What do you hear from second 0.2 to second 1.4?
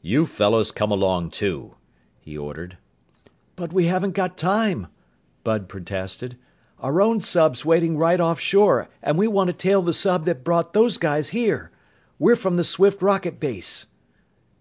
fellows come along